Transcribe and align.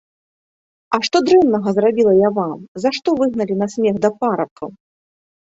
А 0.97 0.99
што 1.07 1.19
дрэннага 1.27 1.69
зрабіла 1.79 2.13
я 2.21 2.29
вам, 2.39 2.55
за 2.87 2.93
што 2.97 3.07
выгналі 3.21 3.59
на 3.63 3.67
смех 3.75 3.95
да 4.07 4.15
парабкаў! 4.23 4.69